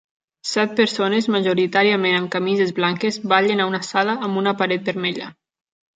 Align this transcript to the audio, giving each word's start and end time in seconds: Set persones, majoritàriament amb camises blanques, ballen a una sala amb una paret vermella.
Set 0.51 0.71
persones, 0.79 1.27
majoritàriament 1.35 2.17
amb 2.21 2.31
camises 2.37 2.73
blanques, 2.79 3.19
ballen 3.35 3.61
a 3.61 3.69
una 3.73 3.85
sala 3.89 4.17
amb 4.29 4.41
una 4.45 4.55
paret 4.63 4.91
vermella. 4.93 5.29